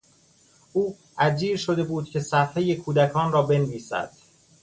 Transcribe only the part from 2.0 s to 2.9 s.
که صفحهی